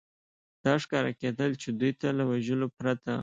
دا 0.63 0.73
ښکاره 0.83 1.11
کېدل، 1.21 1.51
چې 1.61 1.69
دوی 1.79 1.91
ته 1.99 2.07
له 2.17 2.23
وژلو 2.31 2.67
پرته. 2.77 3.13